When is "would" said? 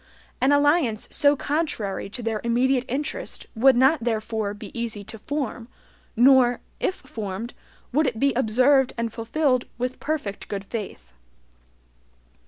3.55-3.75, 7.93-8.07